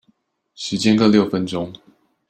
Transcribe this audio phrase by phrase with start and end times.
[0.55, 1.75] 時間各六分鐘